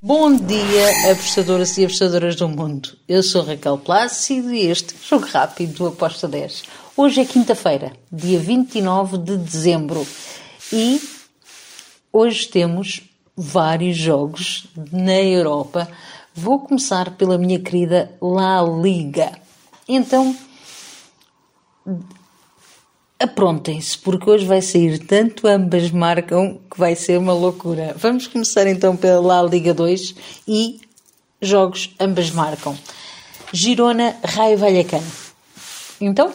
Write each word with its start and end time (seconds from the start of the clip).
Bom 0.00 0.36
dia, 0.36 1.10
apostadoras 1.10 1.76
e 1.76 1.84
apostadoras 1.84 2.36
do 2.36 2.48
mundo. 2.48 2.96
Eu 3.08 3.20
sou 3.20 3.42
Raquel 3.42 3.76
Plácido 3.78 4.54
e 4.54 4.66
este 4.66 4.94
é 4.94 4.96
Jogo 4.96 5.26
Rápido 5.26 5.72
do 5.72 5.86
Aposta 5.88 6.28
10. 6.28 6.62
Hoje 6.96 7.22
é 7.22 7.24
quinta-feira, 7.24 7.92
dia 8.12 8.38
29 8.38 9.18
de 9.18 9.36
dezembro 9.36 10.06
e 10.72 11.02
hoje 12.12 12.46
temos 12.46 13.10
vários 13.36 13.96
jogos 13.96 14.68
na 14.92 15.20
Europa. 15.20 15.90
Vou 16.32 16.60
começar 16.60 17.16
pela 17.16 17.36
minha 17.36 17.58
querida 17.58 18.08
La 18.22 18.62
Liga. 18.62 19.32
Então, 19.88 20.32
aprontem-se, 23.18 23.98
porque 23.98 24.30
hoje 24.30 24.46
vai 24.46 24.62
sair 24.62 24.98
tanto 24.98 25.46
ambas 25.46 25.90
marcam 25.90 26.60
que 26.70 26.78
vai 26.78 26.94
ser 26.94 27.18
uma 27.18 27.32
loucura. 27.32 27.94
Vamos 27.96 28.26
começar 28.26 28.66
então 28.66 28.96
pela 28.96 29.42
Liga 29.42 29.74
2 29.74 30.14
e 30.46 30.80
jogos 31.42 31.94
ambas 31.98 32.30
marcam. 32.30 32.76
Girona, 33.52 34.16
Raio 34.24 34.58
Vallecano. 34.58 35.06
Então, 36.00 36.28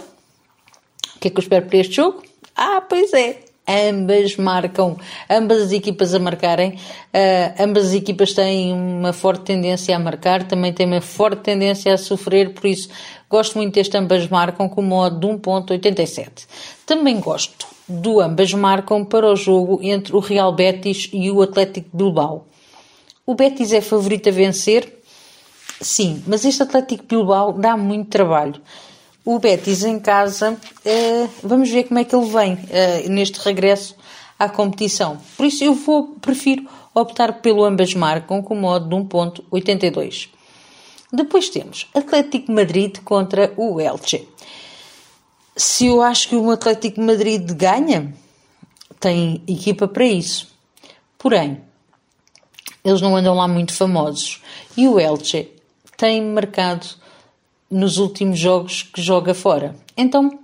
o 1.15 1.19
que 1.19 1.29
é 1.29 1.31
que 1.31 1.37
eu 1.37 1.41
espero 1.41 1.65
para 1.67 1.77
este 1.77 1.95
jogo? 1.95 2.23
Ah, 2.55 2.81
pois 2.81 3.13
é, 3.13 3.42
ambas 3.67 4.35
marcam, 4.35 4.97
ambas 5.29 5.63
as 5.63 5.71
equipas 5.71 6.13
a 6.13 6.19
marcarem, 6.19 6.71
uh, 6.71 7.63
ambas 7.63 7.87
as 7.87 7.93
equipas 7.93 8.33
têm 8.33 8.73
uma 8.73 9.13
forte 9.13 9.43
tendência 9.43 9.95
a 9.95 9.99
marcar, 9.99 10.43
também 10.43 10.73
têm 10.73 10.85
uma 10.85 11.01
forte 11.01 11.41
tendência 11.41 11.93
a 11.93 11.97
sofrer, 11.97 12.53
por 12.53 12.67
isso 12.67 12.89
gosto 13.29 13.57
muito 13.57 13.73
deste 13.73 13.97
ambas 13.97 14.27
marcam 14.27 14.67
com 14.67 14.81
modo 14.81 15.19
de 15.19 15.27
1.87. 15.27 16.45
Também 16.85 17.19
gosto 17.19 17.67
do 17.87 18.19
ambas 18.19 18.53
marcam 18.53 19.03
para 19.03 19.31
o 19.31 19.35
jogo 19.35 19.79
entre 19.81 20.15
o 20.15 20.19
Real 20.19 20.53
Betis 20.53 21.09
e 21.13 21.31
o 21.31 21.41
Atlético 21.41 21.89
Bilbao. 21.93 22.47
O 23.25 23.35
Betis 23.35 23.71
é 23.71 23.81
favorito 23.81 24.27
a 24.27 24.31
vencer? 24.31 25.01
Sim, 25.79 26.23
mas 26.27 26.45
este 26.45 26.63
Atlético 26.63 27.05
Bilbao 27.05 27.53
dá 27.53 27.75
muito 27.75 28.09
trabalho 28.09 28.61
o 29.25 29.39
Betis 29.39 29.83
em 29.83 29.99
casa, 29.99 30.51
uh, 30.51 31.29
vamos 31.41 31.69
ver 31.69 31.85
como 31.85 31.99
é 31.99 32.03
que 32.03 32.15
ele 32.15 32.25
vem 32.25 32.53
uh, 32.53 33.09
neste 33.09 33.39
regresso 33.39 33.95
à 34.37 34.49
competição. 34.49 35.17
Por 35.37 35.45
isso 35.45 35.63
eu 35.63 35.73
vou, 35.73 36.15
prefiro 36.19 36.67
optar 36.93 37.41
pelo 37.41 37.63
ambas 37.63 37.93
marcam 37.93 38.41
com 38.41 38.55
modo 38.55 38.87
de 38.89 38.95
1.82. 38.95 40.29
Depois 41.11 41.49
temos 41.49 41.87
Atlético 41.93 42.51
Madrid 42.51 42.97
contra 43.03 43.53
o 43.55 43.79
Elche. 43.79 44.27
Se 45.55 45.85
eu 45.85 46.01
acho 46.01 46.29
que 46.29 46.35
o 46.35 46.49
Atlético 46.49 46.99
Madrid 46.99 47.51
ganha, 47.51 48.13
tem 48.99 49.41
equipa 49.47 49.87
para 49.87 50.05
isso. 50.05 50.51
Porém, 51.17 51.61
eles 52.83 52.99
não 52.99 53.15
andam 53.15 53.35
lá 53.35 53.47
muito 53.47 53.73
famosos. 53.73 54.41
E 54.75 54.87
o 54.87 54.99
Elche 54.99 55.51
tem 55.95 56.21
marcado 56.21 56.87
nos 57.69 57.97
últimos 57.97 58.39
jogos 58.39 58.83
que 58.83 59.01
joga 59.01 59.33
fora. 59.33 59.75
Então, 59.95 60.39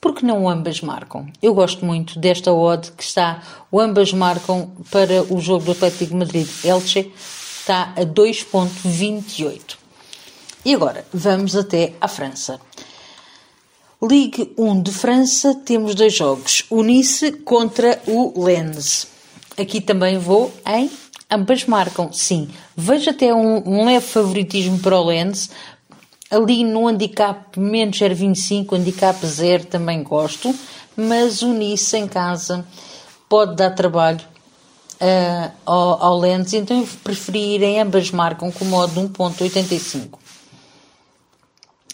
por 0.00 0.14
que 0.14 0.24
não 0.24 0.48
ambas 0.48 0.80
marcam? 0.80 1.26
Eu 1.42 1.54
gosto 1.54 1.84
muito 1.84 2.18
desta 2.18 2.52
odd 2.52 2.92
que 2.92 3.02
está, 3.02 3.42
o 3.70 3.80
ambas 3.80 4.12
marcam 4.12 4.70
para 4.90 5.22
o 5.32 5.40
jogo 5.40 5.64
do 5.64 5.72
Atlético 5.72 6.14
Madrid-Elche, 6.14 7.12
está 7.60 7.92
a 7.96 8.02
2.28. 8.02 9.76
E 10.64 10.74
agora, 10.74 11.04
vamos 11.12 11.56
até 11.56 11.94
à 12.00 12.08
França. 12.08 12.60
Ligue 14.02 14.52
1 14.58 14.82
de 14.82 14.92
França, 14.92 15.54
temos 15.54 15.94
dois 15.94 16.14
jogos. 16.14 16.64
O 16.70 16.82
Nice 16.82 17.32
contra 17.32 18.00
o 18.06 18.44
Lens. 18.44 19.08
Aqui 19.58 19.80
também 19.80 20.18
vou 20.18 20.52
em 20.66 20.90
ambas 21.30 21.64
marcam, 21.64 22.12
sim. 22.12 22.48
Vejo 22.76 23.10
até 23.10 23.34
um, 23.34 23.62
um 23.66 23.86
leve 23.86 24.06
favoritismo 24.06 24.78
para 24.78 24.98
o 24.98 25.04
Lens, 25.06 25.50
Ali 26.30 26.64
no 26.64 26.88
handicap 26.88 27.58
menos 27.58 27.98
0,25, 27.98 28.76
handicap 28.76 29.24
0 29.24 29.66
também 29.66 30.02
gosto, 30.02 30.52
mas 30.96 31.42
o 31.42 31.52
Nice 31.52 31.96
em 31.96 32.08
casa 32.08 32.66
pode 33.28 33.54
dar 33.54 33.70
trabalho 33.70 34.20
uh, 35.00 35.52
ao, 35.64 36.02
ao 36.02 36.18
Lens, 36.18 36.52
então 36.52 36.80
eu 36.80 36.88
preferi 37.04 37.62
em 37.62 37.80
ambas 37.80 38.10
marcam 38.10 38.50
com 38.50 38.64
modo 38.64 38.92
de 38.92 39.08
1.85. 39.08 40.18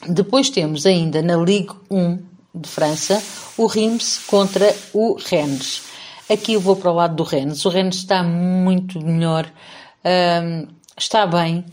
Depois 0.09 0.51
temos 0.51 0.87
ainda 0.87 1.23
na 1.23 1.37
Ligue 1.37 1.75
1 1.91 2.19
de 2.55 2.69
França 2.69 3.23
o 3.57 3.67
Reims 3.67 4.19
contra 4.27 4.75
o 4.93 5.15
Rennes. 5.15 5.83
Aqui 6.29 6.55
eu 6.55 6.61
vou 6.61 6.77
para 6.77 6.91
o 6.91 6.95
lado 6.95 7.17
do 7.17 7.23
Rennes. 7.23 7.65
O 7.65 7.69
Rennes 7.69 7.97
está 7.97 8.23
muito 8.23 9.01
melhor, 9.01 9.47
uh, 9.47 10.69
está 10.97 11.27
bem, 11.27 11.65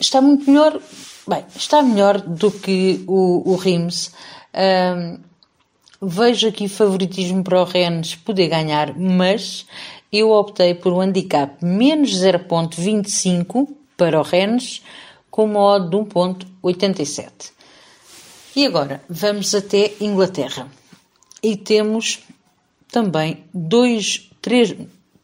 está 0.00 0.20
muito 0.20 0.50
melhor 0.50 0.80
Bem, 1.26 1.42
está 1.56 1.82
melhor 1.82 2.20
do 2.20 2.50
que 2.50 3.02
o, 3.06 3.50
o 3.50 3.56
Rims. 3.56 4.12
Um, 4.54 5.18
vejo 6.02 6.48
aqui 6.48 6.68
favoritismo 6.68 7.42
para 7.42 7.62
o 7.62 7.64
Rennes 7.64 8.14
poder 8.14 8.48
ganhar, 8.48 8.94
mas 8.94 9.64
eu 10.12 10.30
optei 10.30 10.74
por 10.74 10.92
um 10.92 11.00
handicap 11.00 11.64
menos 11.64 12.10
0.25 12.10 13.68
para 13.96 14.20
o 14.20 14.22
Rennes 14.22 14.82
com 15.30 15.46
uma 15.46 15.60
odd 15.60 15.88
de 15.88 15.96
1.87. 15.96 17.52
E 18.54 18.66
agora 18.66 19.02
vamos 19.08 19.54
até 19.54 19.94
Inglaterra. 20.02 20.68
E 21.42 21.56
temos 21.56 22.20
também 22.92 23.44
dois, 23.52 24.30
três, 24.42 24.74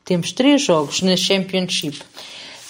temos 0.03 0.33
três 0.33 0.63
jogos 0.63 1.03
na 1.03 1.15
Championship. 1.15 2.03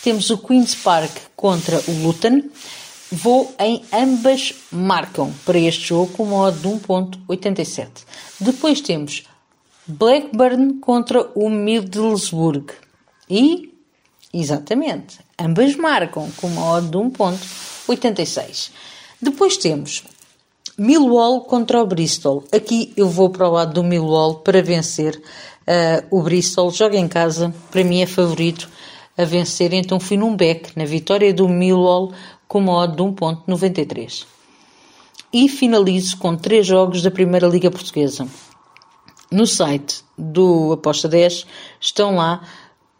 Temos 0.02 0.30
o 0.30 0.38
Queen's 0.38 0.74
Park 0.74 1.16
contra 1.36 1.80
o 1.88 2.02
Luton 2.02 2.42
Vou 3.12 3.53
em 3.59 3.82
ambas 3.93 4.54
marcam 4.71 5.32
para 5.44 5.59
este 5.59 5.88
jogo 5.88 6.12
com 6.12 6.26
modo 6.26 6.56
de 6.56 6.69
1.87. 6.69 7.88
Depois 8.38 8.81
temos 8.81 9.25
Blackburn 9.87 10.75
contra 10.75 11.28
o 11.34 11.50
Middlesbrough. 11.50 12.71
E, 13.28 13.75
exatamente, 14.32 15.19
ambas 15.38 15.75
marcam 15.75 16.31
com 16.37 16.48
modo 16.50 16.88
de 16.88 17.19
1.86. 17.19 18.71
Depois 19.21 19.56
temos 19.56 20.04
Millwall 20.78 21.42
contra 21.42 21.82
o 21.82 21.87
Bristol. 21.87 22.44
Aqui 22.53 22.92
eu 22.97 23.09
vou 23.09 23.28
para 23.28 23.48
o 23.48 23.53
lado 23.53 23.75
do 23.75 23.82
Millwall 23.82 24.37
para 24.37 24.62
vencer 24.62 25.21
uh, 25.66 26.16
o 26.16 26.22
Bristol. 26.22 26.71
Joga 26.71 26.97
em 26.97 27.09
casa, 27.09 27.53
para 27.71 27.82
mim 27.82 28.03
é 28.03 28.06
favorito 28.06 28.71
a 29.19 29.25
vencer, 29.25 29.75
então 29.75 30.00
fui 30.00 30.16
num 30.16 30.34
back 30.34 30.72
na 30.77 30.84
vitória 30.84 31.34
do 31.34 31.48
Millwall 31.48 32.12
com 32.50 32.61
modo 32.61 32.97
de 32.97 33.03
1.93. 33.22 34.27
E 35.33 35.49
finalizo 35.49 36.16
com 36.19 36.37
três 36.37 36.66
jogos 36.66 37.00
da 37.00 37.09
Primeira 37.09 37.47
Liga 37.47 37.71
Portuguesa. 37.71 38.27
No 39.31 39.47
site 39.47 40.03
do 40.19 40.72
Aposta 40.72 41.09
10 41.09 41.47
estão 41.81 42.16
lá 42.16 42.43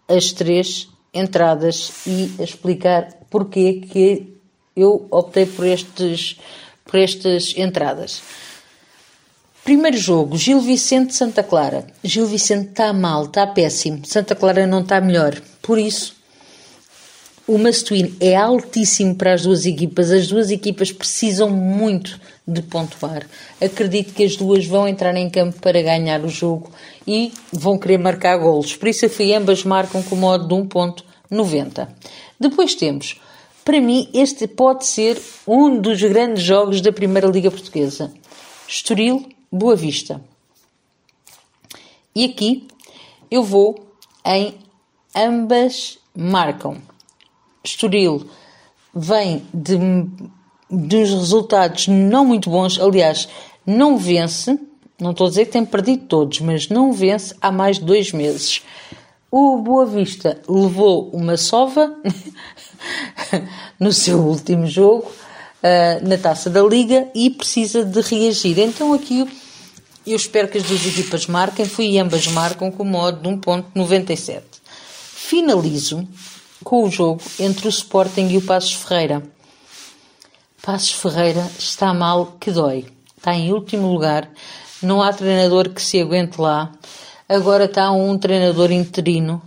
as 0.07 0.31
três 0.31 0.89
entradas 1.13 2.07
e 2.07 2.33
a 2.39 2.45
explicar 2.45 3.09
porque 3.29 3.81
que 3.81 4.33
eu 4.77 5.09
optei 5.11 5.47
por, 5.47 5.67
estes, 5.67 6.39
por 6.85 7.01
estas 7.01 7.53
entradas. 7.57 8.23
Primeiro 9.65 9.97
jogo, 9.97 10.39
Gil 10.39 10.61
Vicente 10.61 11.13
Santa 11.13 11.43
Clara. 11.43 11.89
Gil 12.05 12.29
Vicente 12.29 12.69
está 12.69 12.93
mal, 12.93 13.25
está 13.25 13.49
péssimo. 13.49 14.07
Santa 14.07 14.37
Clara 14.37 14.65
não 14.65 14.83
está 14.83 15.01
melhor. 15.01 15.43
Por 15.61 15.77
isso, 15.77 16.20
o 17.51 17.59
must-win 17.59 18.15
é 18.21 18.37
altíssimo 18.37 19.17
para 19.17 19.35
as 19.35 19.43
duas 19.43 19.67
equipas. 19.67 20.13
As 20.13 20.29
duas 20.29 20.53
equipas 20.53 20.93
precisam 20.93 21.51
muito 21.51 22.21
de 22.47 22.63
pontuar. 22.63 23.27
Acredito 23.61 24.15
que 24.15 24.23
as 24.23 24.37
duas 24.37 24.65
vão 24.65 24.87
entrar 24.87 25.17
em 25.17 25.29
campo 25.29 25.61
para 25.61 25.83
ganhar 25.83 26.25
o 26.25 26.29
jogo 26.29 26.71
e 27.05 27.33
vão 27.53 27.77
querer 27.77 27.99
marcar 27.99 28.37
golos. 28.37 28.77
Por 28.77 28.87
isso, 28.87 29.05
a 29.05 29.37
ambas 29.37 29.65
marcam 29.65 30.01
com 30.01 30.15
o 30.15 30.19
modo 30.19 30.47
de 30.47 30.55
1.90. 30.55 31.89
Depois 32.39 32.77
temos, 32.77 33.21
para 33.65 33.81
mim, 33.81 34.09
este 34.15 34.47
pode 34.47 34.87
ser 34.87 35.21
um 35.45 35.77
dos 35.77 36.01
grandes 36.01 36.45
jogos 36.45 36.81
da 36.81 36.93
Primeira 36.93 37.27
Liga 37.27 37.51
Portuguesa. 37.51 38.13
Estoril, 38.69 39.29
Boa 39.51 39.75
Vista. 39.75 40.23
E 42.15 42.27
aqui 42.27 42.69
eu 43.29 43.43
vou 43.43 43.93
em 44.25 44.55
ambas 45.17 45.99
marcam. 46.17 46.91
Estoril 47.63 48.27
vem 48.95 49.43
de, 49.53 49.77
uns 49.77 51.11
resultados 51.11 51.89
não 51.89 52.25
muito 52.25 52.51
bons, 52.51 52.79
aliás, 52.81 53.29
não 53.67 53.97
vence, 53.97 54.59
não 54.99 55.13
estou 55.13 55.27
a 55.27 55.31
dizer 55.31 55.47
que 55.47 55.53
tem 55.53 55.65
perdido 55.65 56.05
todos, 56.07 56.41
mas 56.41 56.69
não 56.69 56.93
vence 56.93 57.35
há 57.41 57.53
mais 57.53 57.79
de 57.79 57.85
dois 57.85 58.13
meses. 58.13 58.63
O 59.31 59.59
Boa 59.59 59.87
Vista 59.87 60.41
levou 60.49 61.09
uma 61.11 61.37
sova 61.37 61.95
no 63.79 63.93
seu 63.93 64.19
último 64.19 64.67
jogo 64.67 65.07
uh, 65.63 66.09
na 66.09 66.19
taça 66.19 66.51
da 66.51 66.63
Liga 66.63 67.09
e 67.15 67.31
precisa 67.31 67.85
de 67.85 68.01
reagir. 68.01 68.59
Então 68.59 68.93
aqui 68.93 69.29
eu 70.07 70.17
espero 70.17 70.49
que 70.49 70.59
as 70.59 70.65
duas 70.65 70.85
equipas 70.87 71.27
marquem, 71.27 71.65
fui 71.65 71.99
ambas 71.99 72.27
marcam 72.27 72.71
com 72.73 72.83
o 72.83 72.87
modo 72.87 73.23
de 73.23 73.29
1.97. 73.29 74.43
Finalizo 75.15 76.09
com 76.63 76.85
o 76.85 76.91
jogo 76.91 77.23
entre 77.39 77.67
o 77.67 77.71
Sporting 77.71 78.29
e 78.29 78.37
o 78.37 78.43
Passos 78.43 78.73
Ferreira. 78.75 79.23
Passos 80.63 80.93
Ferreira 80.93 81.51
está 81.59 81.95
mal 81.95 82.37
que 82.39 82.51
dói. 82.51 82.87
Está 83.17 83.35
em 83.35 83.53
último 83.53 83.91
lugar. 83.91 84.31
Não 84.83 85.03
há 85.03 85.13
treinador 85.13 85.71
que 85.71 85.83
se 85.83 86.01
aguente 86.01 86.41
lá. 86.41 86.73
Agora 87.29 87.65
está 87.65 87.91
um 87.91 88.19
treinador 88.19 88.71
interino. 88.71 89.43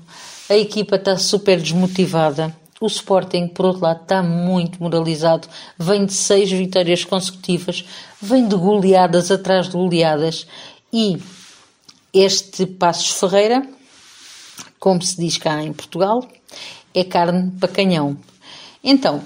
A 0.49 0.55
equipa 0.55 0.95
está 0.95 1.17
super 1.17 1.59
desmotivada. 1.59 2.55
O 2.79 2.87
Sporting, 2.87 3.47
por 3.47 3.67
outro 3.67 3.83
lado, 3.83 4.01
está 4.01 4.21
muito 4.21 4.81
moralizado. 4.81 5.47
Vem 5.77 6.05
de 6.05 6.13
seis 6.13 6.51
vitórias 6.51 7.05
consecutivas. 7.05 7.85
Vem 8.21 8.47
de 8.47 8.55
goleadas 8.55 9.31
atrás 9.31 9.67
de 9.67 9.73
goleadas. 9.73 10.47
E 10.91 11.17
este 12.13 12.65
Passos 12.65 13.11
Ferreira, 13.19 13.67
como 14.79 15.01
se 15.01 15.17
diz 15.17 15.37
cá 15.37 15.63
em 15.63 15.73
Portugal, 15.73 16.27
é 16.93 17.03
carne 17.03 17.51
para 17.59 17.67
canhão. 17.67 18.17
Então, 18.83 19.23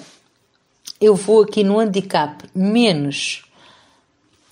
eu 1.00 1.16
vou 1.16 1.44
aqui 1.44 1.64
no 1.64 1.80
handicap 1.80 2.44
menos 2.56 3.44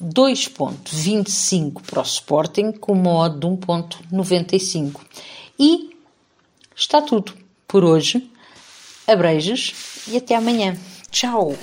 2.25 0.01 1.81
para 1.81 1.99
o 1.99 2.03
Sporting 2.03 2.71
com 2.71 2.93
uma 2.93 3.11
odd 3.11 3.39
de 3.39 3.47
1.95. 3.47 4.99
E 5.57 5.95
está 6.75 7.01
tudo 7.01 7.33
por 7.67 7.83
hoje. 7.83 8.29
Abreijos 9.07 9.73
e 10.07 10.17
até 10.17 10.35
amanhã. 10.35 10.77
Tchau! 11.09 11.55